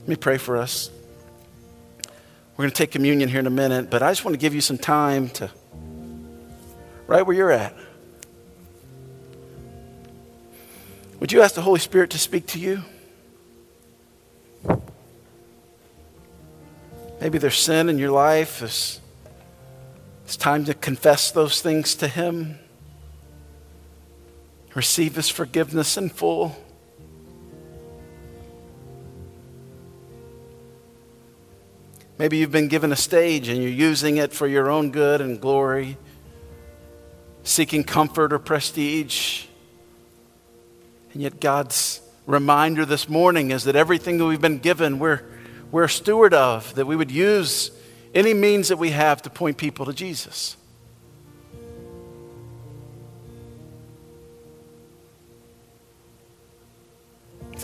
[0.00, 0.90] Let me pray for us.
[2.54, 4.54] We're going to take communion here in a minute, but I just want to give
[4.54, 5.50] you some time to,
[7.06, 7.74] right where you're at.
[11.18, 12.82] Would you ask the Holy Spirit to speak to you?
[17.22, 18.60] Maybe there's sin in your life.
[18.60, 19.00] It's,
[20.26, 22.58] it's time to confess those things to Him
[24.76, 26.54] receive His forgiveness in full.
[32.18, 35.40] Maybe you've been given a stage and you're using it for your own good and
[35.40, 35.96] glory,
[37.42, 39.46] seeking comfort or prestige.
[41.14, 45.22] And yet, God's reminder this morning is that everything that we've been given, we're,
[45.70, 47.70] we're a steward of, that we would use
[48.14, 50.56] any means that we have to point people to Jesus.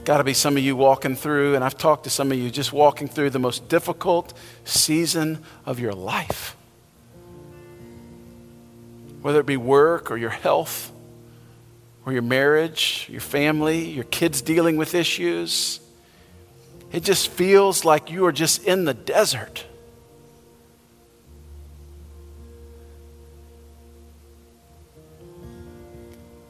[0.04, 2.50] Got to be some of you walking through, and I've talked to some of you
[2.50, 4.34] just walking through the most difficult
[4.64, 6.56] season of your life.
[9.22, 10.90] Whether it be work or your health
[12.04, 15.78] or your marriage, your family, your kids dealing with issues,
[16.90, 19.64] it just feels like you are just in the desert.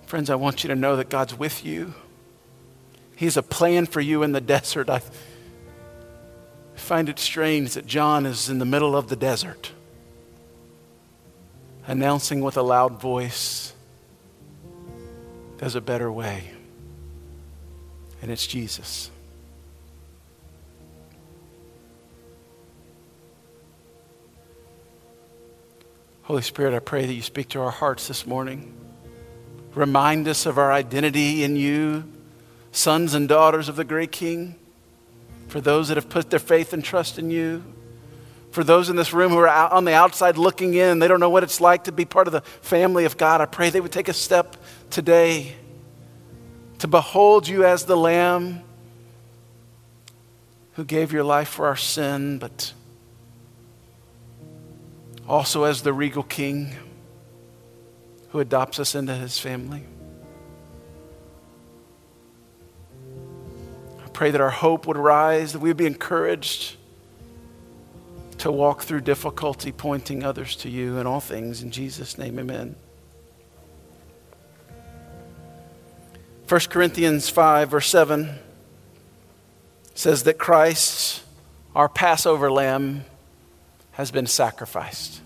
[0.07, 1.95] Friends, I want you to know that God's with you.
[3.23, 4.91] He's a plan for you in the desert.
[4.91, 5.01] I
[6.75, 9.71] find it strange that John is in the middle of the desert,
[11.87, 13.75] announcing with a loud voice,
[15.59, 16.51] There's a better way,
[18.21, 19.09] and it's Jesus.
[26.23, 28.75] Holy Spirit, I pray that you speak to our hearts this morning.
[29.77, 32.12] Remind us of our identity in you
[32.73, 34.57] sons and daughters of the great King,
[35.49, 37.63] for those that have put their faith and trust in you,
[38.51, 41.31] for those in this room who are on the outside looking in, they don't know
[41.31, 43.41] what it's like to be part of the family of God.
[43.41, 44.57] I pray they would take a step
[44.91, 45.55] today
[46.79, 48.63] to behold you as the Lamb
[50.73, 52.73] who gave your life for our sin, but
[55.29, 56.75] also as the regal King
[58.31, 59.85] who adopts us into his family.
[64.13, 66.77] Pray that our hope would rise, that we would be encouraged
[68.39, 71.63] to walk through difficulty, pointing others to you in all things.
[71.63, 72.75] In Jesus' name, amen.
[76.49, 78.39] 1 Corinthians 5, verse 7
[79.95, 81.23] says that Christ,
[81.75, 83.05] our Passover lamb,
[83.93, 85.21] has been sacrificed.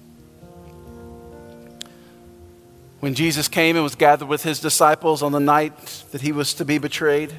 [3.00, 6.54] When Jesus came and was gathered with his disciples on the night that he was
[6.54, 7.32] to be betrayed,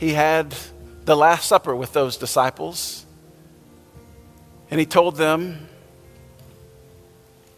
[0.00, 0.54] he had
[1.04, 3.04] the Last Supper with those disciples.
[4.70, 5.68] And he told them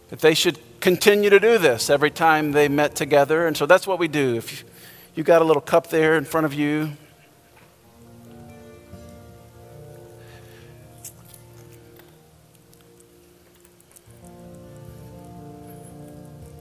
[0.09, 3.47] that they should continue to do this every time they met together.
[3.47, 4.35] And so that's what we do.
[4.35, 4.67] If you,
[5.15, 6.91] you got a little cup there in front of you,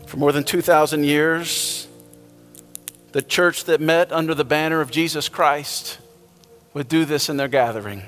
[0.06, 1.81] For more than 2,000 years,
[3.12, 5.98] the church that met under the banner of Jesus Christ
[6.74, 8.02] would do this in their gathering.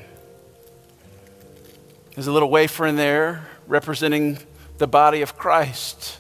[2.15, 4.39] There's a little wafer in there representing
[4.79, 6.19] the body of Christ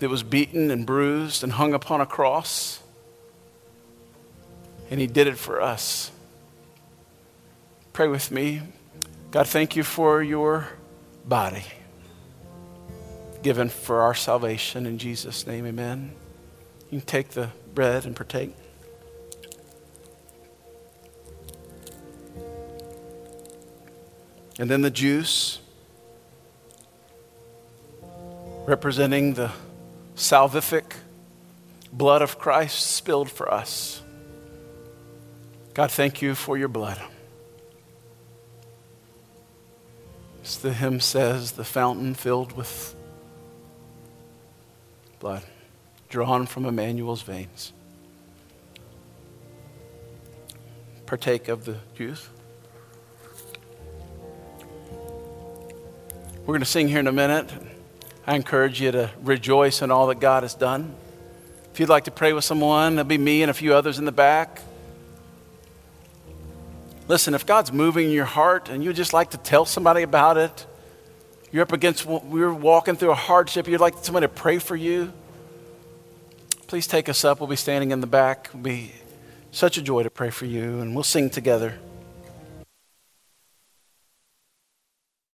[0.00, 2.80] that was beaten and bruised and hung upon a cross.
[4.90, 6.10] And he did it for us.
[7.92, 8.62] Pray with me.
[9.30, 10.68] God, thank you for your
[11.24, 11.64] body
[13.46, 14.86] given for our salvation.
[14.86, 16.10] In Jesus' name, amen.
[16.90, 18.52] You can take the bread and partake.
[24.58, 25.60] And then the juice,
[28.66, 29.52] representing the
[30.16, 30.94] salvific
[31.92, 34.02] blood of Christ spilled for us.
[35.72, 37.00] God, thank you for your blood.
[40.42, 42.95] As the hymn says, the fountain filled with
[45.26, 45.42] blood
[46.08, 47.72] drawn from Emmanuel's veins.
[51.04, 52.28] Partake of the juice.
[56.42, 57.52] We're going to sing here in a minute.
[58.24, 60.94] I encourage you to rejoice in all that God has done.
[61.72, 64.04] If you'd like to pray with someone, there'll be me and a few others in
[64.04, 64.62] the back.
[67.08, 70.36] Listen, if God's moving in your heart and you'd just like to tell somebody about
[70.36, 70.66] it,
[71.56, 75.10] you're up against, we're walking through a hardship, you'd like someone to pray for you,
[76.66, 77.40] please take us up.
[77.40, 78.48] We'll be standing in the back.
[78.50, 78.92] It'll be
[79.52, 81.78] such a joy to pray for you, and we'll sing together.